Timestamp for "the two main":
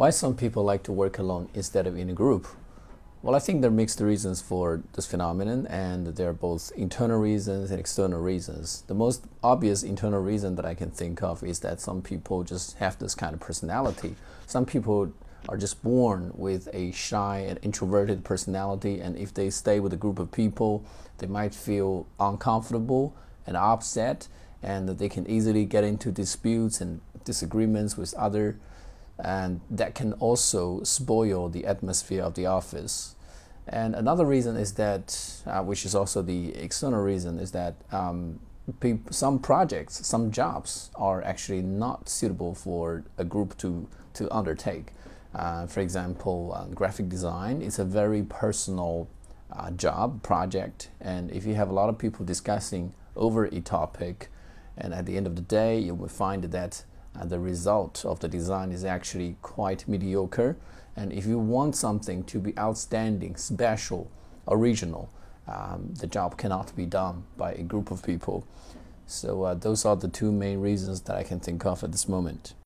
69.96-70.60